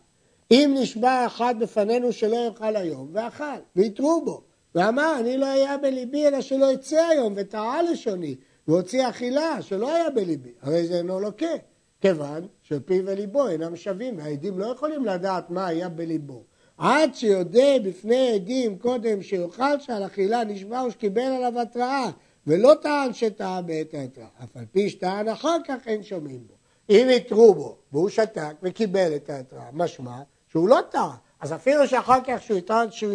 אם 0.52 0.76
נשבע 0.82 1.26
אחד 1.26 1.56
בפנינו 1.60 2.14
שלא 2.14 2.36
יאכל 2.36 2.76
היום, 2.76 3.10
ואכל, 3.14 3.60
ויתרו 3.76 4.22
בו, 4.26 4.44
ואמר, 4.76 5.16
אני 5.20 5.38
לא 5.38 5.46
אהיה 5.46 5.78
בליבי 5.78 6.28
אלא 6.28 6.42
שלא 6.42 6.72
יצא 6.72 7.08
היום, 7.10 7.34
וטעה 7.36 7.82
לשוני, 7.82 8.36
והוציא 8.68 9.10
אכילה 9.10 9.62
שלא 9.62 9.96
היה 9.96 10.10
בליבי, 10.10 10.52
הרי 10.62 10.88
זה 10.88 10.98
אינו 10.98 11.20
לוקה, 11.20 11.56
כיוון 12.02 12.48
שפיו 12.62 13.06
וליבו 13.06 13.48
אינם 13.48 13.76
שווים, 13.76 14.18
והעדים 14.18 14.60
לא 14.60 14.66
יכולים 14.66 15.06
לדעת 15.06 15.50
מה 15.50 15.68
היה 15.68 15.90
בליבו. 15.90 16.51
עד 16.78 17.16
שיודע 17.16 17.80
בפני 17.84 18.32
עדים 18.32 18.78
קודם 18.78 19.22
שיאכל 19.22 19.80
שעל 19.80 20.06
אכילה 20.06 20.44
נשבע 20.44 20.84
ושקיבל 20.88 21.22
עליו 21.22 21.62
התראה, 21.62 22.10
ולא 22.48 22.74
טען 22.82 23.14
שטעה 23.14 23.62
בעת 23.62 23.94
ההתראה, 23.94 24.28
אף 24.44 24.58
על 24.58 24.66
פי 24.72 24.90
שטען 24.90 25.28
אחר 25.28 25.58
כך 25.68 25.88
אין 25.88 26.04
שומעים 26.04 26.40
בו. 26.48 26.54
אם 26.90 27.08
יתרו 27.10 27.54
בו 27.54 27.78
והוא 27.92 28.10
שתק 28.10 28.56
וקיבל 28.64 29.16
את 29.16 29.30
ההתראה, 29.30 29.66
משמע 29.74 30.22
שהוא 30.48 30.70
לא 30.70 30.80
טעה. 30.92 31.16
אז 31.40 31.54
אפילו 31.54 31.88
שאחר 31.88 32.20
כך 32.28 32.42
שהוא 32.42 32.58
יטען 32.58 32.92
שהוא 32.92 33.14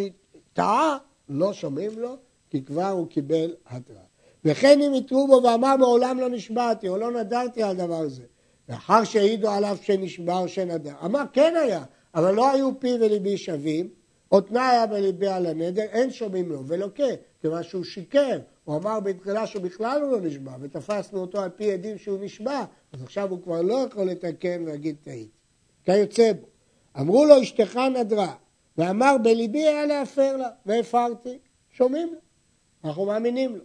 טעה, 0.52 0.96
לא 1.28 1.52
שומעים 1.52 1.98
לו, 1.98 2.16
כי 2.50 2.64
כבר 2.64 2.88
הוא 2.88 3.06
קיבל 3.06 3.54
התראה. 3.66 4.00
וכן 4.44 4.80
אם 4.82 4.94
יתרו 4.94 5.26
בו 5.26 5.40
ואמר 5.44 5.76
מעולם 5.76 6.20
לא 6.20 6.28
נשבעתי 6.28 6.88
או 6.88 6.96
לא 6.96 7.10
נדרתי 7.10 7.62
על 7.62 7.76
דבר 7.76 8.08
זה, 8.08 8.22
לאחר 8.68 9.04
שהעידו 9.04 9.50
עליו 9.50 9.76
שנשבע 9.82 10.38
או 10.38 10.48
שנדר, 10.48 10.92
אמר 11.04 11.22
כן 11.32 11.54
היה, 11.56 11.84
אבל 12.16 12.34
לא 12.34 12.50
היו 12.50 12.80
פי 12.80 12.94
וליבי 13.00 13.38
שווים, 13.38 13.88
או 14.32 14.40
תנאי 14.40 14.62
היה 14.62 14.86
בליבי 14.86 15.26
על 15.26 15.46
הנדר, 15.46 15.82
אין 15.82 16.10
שומעים 16.10 16.48
לו, 16.48 16.66
ולוקה, 16.66 17.04
כיוון 17.40 17.62
שהוא 17.62 17.84
שיקר, 17.84 18.38
הוא 18.64 18.76
אמר 18.76 19.00
בתחילה 19.00 19.46
שבכלל 19.46 20.02
הוא 20.02 20.12
לא 20.12 20.20
נשבע, 20.20 20.52
ותפסנו 20.60 21.20
אותו 21.20 21.40
על 21.40 21.50
פי 21.50 21.72
עדים 21.72 21.98
שהוא 21.98 22.18
נשבע, 22.20 22.64
אז 22.92 23.02
עכשיו 23.02 23.30
הוא 23.30 23.42
כבר 23.42 23.62
לא 23.62 23.74
יכול 23.74 24.04
לתקן 24.04 24.62
ולהגיד 24.62 24.96
טעית. 25.04 25.30
כיוצא 25.84 26.32
בו. 26.32 26.46
אמרו 27.00 27.24
לו 27.24 27.42
אשתך 27.42 27.76
נדרה, 27.76 28.34
ואמר 28.78 29.16
בליבי 29.22 29.66
היה 29.66 29.86
להפר 29.86 30.36
לה, 30.36 30.48
והפרתי, 30.66 31.38
שומעים 31.70 32.08
לו, 32.08 32.18
אנחנו 32.84 33.06
מאמינים 33.06 33.56
לו. 33.56 33.64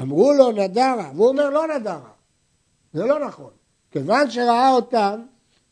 אמרו 0.00 0.32
לו 0.32 0.52
נדרה, 0.52 1.10
והוא 1.14 1.28
אומר 1.28 1.50
לא 1.50 1.66
נדרה, 1.76 2.10
זה 2.92 3.04
לא 3.04 3.26
נכון. 3.26 3.50
כיוון 3.90 4.30
שראה 4.30 4.70
אותם, 4.70 5.22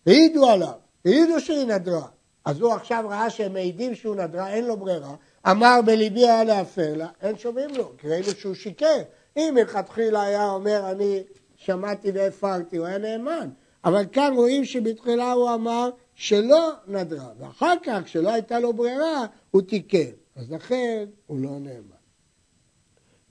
העידו 0.07 0.51
עליו, 0.51 0.79
העידו 1.05 1.41
שהיא 1.41 1.67
נדרה. 1.67 2.07
אז 2.45 2.61
הוא 2.61 2.73
עכשיו 2.73 3.05
ראה 3.09 3.31
שהם 3.31 3.53
מעידים 3.53 3.95
שהוא 3.95 4.17
נדרה, 4.17 4.51
אין 4.51 4.67
לו 4.67 4.77
ברירה, 4.77 5.15
אמר 5.51 5.81
בליבי 5.87 6.21
היה 6.27 6.45
להפר 6.45 6.97
לה, 6.97 7.09
אין 7.23 7.39
שומעים 7.39 7.71
לו, 7.77 7.93
כי 7.99 8.09
ראינו 8.09 8.31
שהוא 8.31 8.55
שיקר. 8.55 9.03
אם 9.37 9.53
מלכתחילה 9.55 10.23
היה 10.23 10.51
אומר 10.51 10.91
אני 10.91 11.23
שמעתי 11.57 12.11
והפרתי, 12.11 12.77
הוא 12.77 12.87
היה 12.87 12.99
נאמן. 12.99 13.49
אבל 13.85 14.05
כאן 14.13 14.33
רואים 14.37 14.65
שבתחילה 14.65 15.33
הוא 15.33 15.55
אמר 15.55 15.91
שלא 16.15 16.71
נדרה, 16.87 17.29
ואחר 17.39 17.75
כך, 17.83 18.01
כשלא 18.05 18.33
הייתה 18.33 18.59
לו 18.59 18.73
ברירה, 18.73 19.27
הוא 19.51 19.63
תיקן. 19.63 20.11
אז 20.37 20.51
לכן 20.51 21.05
הוא 21.27 21.39
לא 21.39 21.51
נאמן. 21.51 22.01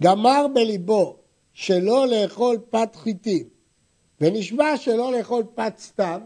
גמר 0.02 0.46
בליבו 0.54 1.18
שלא 1.54 2.08
לאכול 2.08 2.58
פת 2.70 2.96
חיטים, 2.96 3.48
ונשבע 4.22 4.78
שלא 4.78 5.12
לאכול 5.18 5.44
פת 5.56 5.74
סתם, 5.78 6.20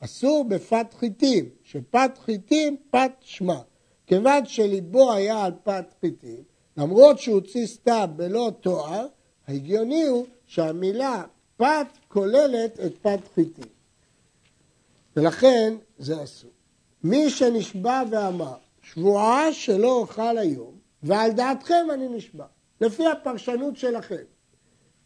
אסור 0.00 0.44
בפת 0.48 0.94
חיטים, 0.98 1.48
שפת 1.62 2.10
חיטים 2.24 2.76
פת 2.90 3.12
שמה. 3.20 3.60
כיוון 4.06 4.46
שליבו 4.46 5.12
היה 5.12 5.44
על 5.44 5.52
פת 5.62 5.94
חיטים, 6.00 6.42
למרות 6.76 7.18
שהוא 7.18 7.34
הוציא 7.34 7.66
סתם 7.66 8.06
בלא 8.16 8.52
תואר, 8.60 9.06
ההגיוני 9.46 10.02
הוא 10.02 10.26
שהמילה 10.46 11.24
פת 11.56 11.86
כוללת 12.08 12.80
את 12.80 12.98
פת 13.02 13.18
חיטים. 13.34 13.68
ולכן 15.16 15.74
זה 15.98 16.22
אסור. 16.22 16.50
מי 17.04 17.30
שנשבע 17.30 18.02
ואמר, 18.10 18.56
שבועה 18.82 19.52
שלא 19.52 19.92
אוכל 19.92 20.38
היום, 20.38 20.78
ועל 21.02 21.32
דעתכם 21.32 21.86
אני 21.94 22.08
נשבע, 22.08 22.46
לפי 22.80 23.06
הפרשנות 23.06 23.76
שלכם. 23.76 24.24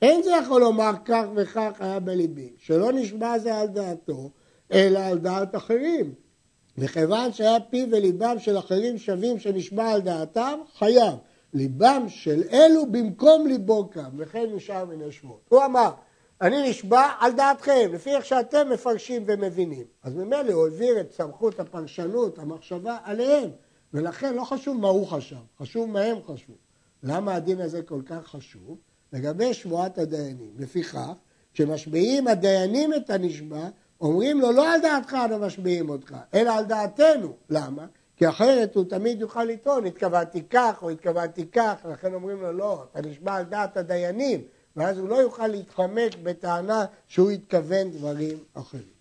אין 0.02 0.22
זה 0.22 0.30
יכול 0.30 0.60
לומר 0.60 0.92
כך 1.04 1.24
וכך 1.36 1.72
היה 1.78 2.00
בליבי, 2.00 2.52
שלא 2.58 2.92
נשבע 2.92 3.38
זה 3.38 3.56
על 3.56 3.66
דעתו, 3.66 4.30
אלא 4.72 4.98
על 4.98 5.18
דעת 5.18 5.56
אחרים. 5.56 6.14
וכיוון 6.78 7.32
שהיה 7.32 7.60
פיו 7.70 7.88
וליבם 7.90 8.36
של 8.38 8.58
אחרים 8.58 8.98
שווים 8.98 9.38
שנשבע 9.38 9.90
על 9.90 10.00
דעתם, 10.00 10.58
חייב. 10.78 11.14
ליבם 11.54 12.04
של 12.08 12.42
אלו 12.52 12.92
במקום 12.92 13.46
ליבו 13.46 13.88
קם, 13.88 14.10
וכן 14.16 14.46
נשאר 14.54 14.84
מן 14.84 15.08
השמות. 15.08 15.40
הוא 15.48 15.64
אמר, 15.64 15.90
אני 16.40 16.70
נשבע 16.70 17.08
על 17.20 17.32
דעתכם, 17.32 17.90
לפי 17.92 18.10
איך 18.10 18.24
שאתם 18.24 18.68
מפרשים 18.72 19.24
ומבינים. 19.26 19.84
אז 20.02 20.14
ממילא 20.14 20.52
הוא 20.52 20.64
העביר 20.64 21.00
את 21.00 21.12
סמכות 21.12 21.60
הפרשנות, 21.60 22.38
המחשבה, 22.38 22.98
עליהם. 23.04 23.50
ולכן 23.94 24.34
לא 24.34 24.44
חשוב 24.44 24.80
מה 24.80 24.88
הוא 24.88 25.06
חשב, 25.06 25.36
חשוב 25.58 25.90
מה 25.90 26.00
הם 26.00 26.18
חשבו. 26.26 26.54
למה 27.02 27.34
הדין 27.34 27.60
הזה 27.60 27.82
כל 27.82 28.02
כך 28.06 28.26
חשוב? 28.26 28.78
לגבי 29.12 29.54
שבועת 29.54 29.98
הדיינים. 29.98 30.50
לפיכך, 30.58 31.12
כשמשביעים 31.54 32.28
הדיינים 32.28 32.94
את 32.94 33.10
הנשבע, 33.10 33.68
אומרים 34.02 34.40
לו, 34.40 34.52
לא 34.52 34.72
על 34.74 34.80
דעתך 34.80 35.16
אנו 35.24 35.38
משביעים 35.38 35.90
אותך, 35.90 36.14
אלא 36.34 36.50
על 36.50 36.64
דעתנו. 36.64 37.32
למה? 37.50 37.86
כי 38.16 38.28
אחרת 38.28 38.74
הוא 38.74 38.84
תמיד 38.88 39.20
יוכל 39.20 39.44
לטעון, 39.44 39.86
התכוונתי 39.86 40.42
כך 40.50 40.82
או 40.82 40.90
התכוונתי 40.90 41.46
כך, 41.46 41.74
לכן 41.92 42.14
אומרים 42.14 42.40
לו, 42.40 42.52
לא, 42.52 42.84
אתה 42.90 43.08
נשבע 43.08 43.34
על 43.34 43.44
דעת 43.44 43.76
הדיינים, 43.76 44.40
ואז 44.76 44.98
הוא 44.98 45.08
לא 45.08 45.14
יוכל 45.14 45.46
להתחמק 45.46 46.12
בטענה 46.22 46.84
שהוא 47.08 47.30
התכוון 47.30 47.90
דברים 47.90 48.38
אחרים. 48.54 48.92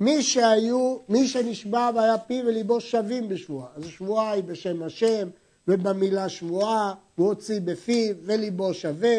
מי 0.00 0.22
שהיו, 0.22 0.98
מי 1.08 1.28
שנשבע 1.28 1.90
והיה 1.94 2.18
פיו 2.18 2.46
וליבו 2.46 2.80
שווים 2.80 3.28
בשבועה, 3.28 3.68
אז 3.76 3.84
השבועה 3.86 4.30
היא 4.30 4.44
בשם 4.44 4.82
השם 4.82 5.28
ובמילה 5.68 6.28
שבועה, 6.28 6.94
הוא 7.16 7.26
הוציא 7.26 7.60
בפיו 7.60 8.14
וליבו 8.22 8.74
שווה, 8.74 9.16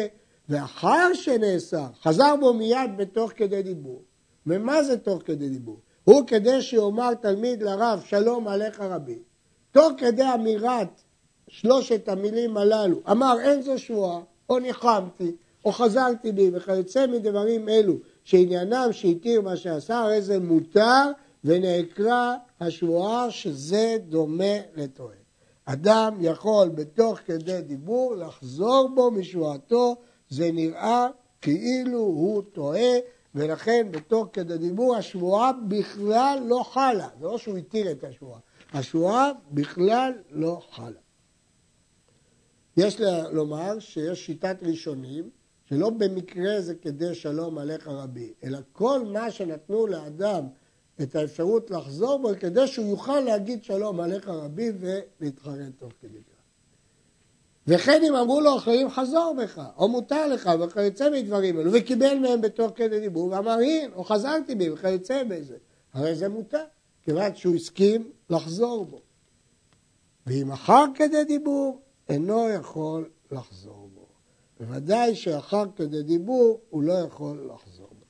ואחר 0.48 1.14
שנאסר, 1.14 1.86
חזר 2.02 2.34
בו 2.40 2.54
מיד 2.54 2.96
בתוך 2.96 3.32
כדי 3.36 3.62
דיבור. 3.62 4.02
ומה 4.46 4.82
זה 4.82 4.98
תוך 4.98 5.22
כדי 5.24 5.48
דיבור? 5.48 5.76
הוא 6.04 6.26
כדי 6.26 6.62
שיאמר 6.62 7.14
תלמיד 7.14 7.62
לרב 7.62 8.02
שלום 8.06 8.48
עליך 8.48 8.80
רבי. 8.80 9.18
תוך 9.70 9.92
כדי 9.98 10.24
אמירת 10.34 11.02
שלושת 11.48 12.08
המילים 12.08 12.56
הללו, 12.56 13.00
אמר 13.10 13.36
אין 13.40 13.62
זו 13.62 13.78
שבועה, 13.78 14.20
או 14.50 14.58
ניחמתי, 14.58 15.32
או 15.64 15.72
חזרתי 15.72 16.32
בי, 16.32 16.50
וכיוצא 16.52 17.06
מדברים 17.06 17.68
אלו, 17.68 17.94
שעניינם 18.24 18.88
שהתיר 18.92 19.40
מה 19.40 19.56
שעשה, 19.56 20.00
הרי 20.00 20.22
זה 20.22 20.38
מותר, 20.38 21.10
ונעקרה 21.44 22.36
השבועה 22.60 23.30
שזה 23.30 23.96
דומה 24.08 24.54
לטועה. 24.76 25.16
אדם 25.64 26.16
יכול 26.20 26.68
בתוך 26.68 27.18
כדי 27.26 27.60
דיבור 27.60 28.14
לחזור 28.16 28.90
בו 28.94 29.10
משבועתו, 29.10 29.96
זה 30.28 30.50
נראה 30.52 31.06
כאילו 31.40 31.98
הוא 31.98 32.42
טועה, 32.52 32.98
ולכן 33.34 33.88
בתוך 33.90 34.28
כדי 34.32 34.58
דיבור 34.58 34.96
השבועה 34.96 35.52
בכלל 35.68 36.38
לא 36.46 36.62
חלה. 36.72 37.08
זה 37.20 37.26
לא 37.26 37.38
שהוא 37.38 37.56
התיר 37.56 37.90
את 37.90 38.04
השבועה, 38.04 38.40
השבועה 38.72 39.30
בכלל 39.50 40.12
לא 40.30 40.62
חלה. 40.70 41.00
יש 42.76 43.00
לומר 43.32 43.78
שיש 43.78 44.26
שיטת 44.26 44.56
ראשונים 44.62 45.30
שלא 45.64 45.90
במקרה 45.90 46.60
זה 46.60 46.74
כדי 46.74 47.14
שלום 47.14 47.58
עליך 47.58 47.88
רבי, 47.88 48.32
אלא 48.44 48.58
כל 48.72 49.04
מה 49.04 49.30
שנתנו 49.30 49.86
לאדם 49.86 50.44
את 51.02 51.16
האפשרות 51.16 51.70
לחזור 51.70 52.18
בו 52.18 52.28
כדי 52.40 52.66
שהוא 52.66 52.86
יוכל 52.86 53.20
להגיד 53.20 53.64
שלום 53.64 54.00
עליך 54.00 54.28
רבי 54.28 54.72
ולהתחרט 54.80 55.72
תוך 55.78 55.92
כדי. 56.00 56.31
וכן 57.66 58.02
אם 58.04 58.14
אמרו 58.14 58.40
לו 58.40 58.56
אחרים 58.56 58.90
חזור 58.90 59.36
בך, 59.42 59.62
או 59.76 59.88
מותר 59.88 60.26
לך, 60.26 60.50
וכיוצא 60.60 61.10
מדברים 61.10 61.60
אלו, 61.60 61.72
וקיבל 61.72 62.18
מהם 62.18 62.40
בתוך 62.40 62.72
כדי 62.74 63.00
דיבור, 63.00 63.30
ואמר 63.30 63.58
הנה, 63.58 63.94
או 63.94 64.04
חזרתי 64.04 64.54
בי, 64.54 64.70
וכיוצא 64.70 65.22
בזה. 65.24 65.56
הרי 65.92 66.14
זה 66.14 66.28
מותר, 66.28 66.64
כיוון 67.02 67.34
שהוא 67.34 67.54
הסכים 67.54 68.10
לחזור 68.30 68.84
בו. 68.84 69.00
ואם 70.26 70.52
אחר 70.52 70.84
כדי 70.94 71.24
דיבור, 71.24 71.80
אינו 72.08 72.48
יכול 72.48 73.10
לחזור 73.30 73.88
בו. 73.94 74.06
בוודאי 74.60 75.14
שאחר 75.14 75.64
כדי 75.76 76.02
דיבור, 76.02 76.60
הוא 76.70 76.82
לא 76.82 76.92
יכול 76.92 77.50
לחזור 77.54 77.88
בו. 77.88 78.04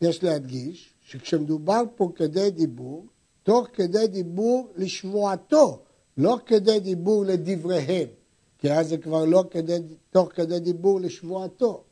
יש 0.00 0.24
להדגיש 0.24 0.94
שכשמדובר 1.00 1.82
פה 1.96 2.12
כדי 2.14 2.50
דיבור, 2.50 3.06
תוך 3.42 3.66
כדי 3.72 4.06
דיבור 4.06 4.68
לשבועתו, 4.76 5.83
לא 6.16 6.38
כדי 6.46 6.80
דיבור 6.80 7.24
לדבריהם, 7.24 8.08
כי 8.58 8.72
אז 8.72 8.88
זה 8.88 8.98
כבר 8.98 9.24
לא 9.24 9.44
כדי, 9.50 9.78
תוך 10.10 10.28
כדי 10.32 10.60
דיבור 10.60 11.00
לשבועתו. 11.00 11.84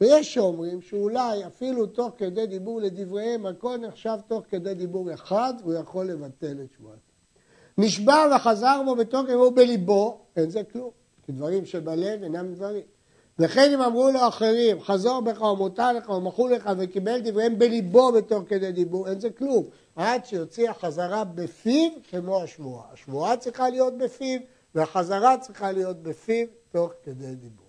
ויש 0.00 0.34
שאומרים 0.34 0.82
שאולי 0.82 1.46
אפילו 1.46 1.86
תוך 1.86 2.10
כדי 2.16 2.46
דיבור 2.46 2.80
לדבריהם, 2.80 3.46
הכל 3.46 3.76
נחשב 3.76 4.18
תוך 4.28 4.44
כדי 4.48 4.74
דיבור 4.74 5.14
אחד, 5.14 5.54
הוא 5.62 5.74
יכול 5.74 6.06
לבטל 6.06 6.56
את 6.64 6.72
שבועתו. 6.76 7.12
נשבע 7.78 8.36
וחזר 8.36 8.82
בו 8.84 8.96
בתוקף 8.96 9.32
הוא 9.32 9.52
בליבו, 9.56 10.20
אין 10.36 10.50
זה 10.50 10.64
כלום, 10.64 10.90
כי 11.22 11.32
דברים 11.32 11.66
שבלב 11.66 12.22
אינם 12.22 12.54
דברים. 12.54 12.82
וכן 13.42 13.70
אם 13.74 13.82
אמרו 13.82 14.10
לו 14.10 14.28
אחרים, 14.28 14.80
חזור 14.80 15.20
בך 15.20 15.40
או 15.40 15.56
מותר 15.56 15.92
לך 15.92 16.08
או 16.08 16.20
מחול 16.20 16.52
לך 16.52 16.70
וקיבל 16.78 17.20
דבריהם 17.20 17.58
בליבו 17.58 18.12
בתוך 18.12 18.42
כדי 18.48 18.72
דיבור, 18.72 19.08
אין 19.08 19.20
זה 19.20 19.30
כלום. 19.30 19.64
עד 19.96 20.26
שיוציא 20.26 20.70
החזרה 20.70 21.24
בפיו 21.24 21.90
כמו 22.10 22.42
השבועה. 22.42 22.84
השבועה 22.92 23.36
צריכה 23.36 23.68
להיות 23.68 23.98
בפיו 23.98 24.40
והחזרה 24.74 25.38
צריכה 25.38 25.72
להיות 25.72 26.02
בפיו 26.02 26.46
תוך 26.72 26.92
כדי 27.04 27.34
דיבור. 27.34 27.61